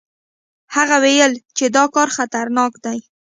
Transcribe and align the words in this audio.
هغه 0.75 0.95
ویل 1.03 1.33
چې 1.57 1.65
دا 1.75 1.83
کار 1.95 2.09
خطرناک 2.17 2.73
دی. 2.85 2.97